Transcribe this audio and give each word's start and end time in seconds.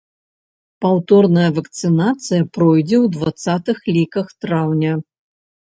Паўторная 0.85 1.49
вакцынацыя 1.59 2.41
пройдзе 2.59 2.97
ў 3.01 3.15
дваццатых 3.19 3.77
ліках 3.95 4.27
траўня. 4.41 4.93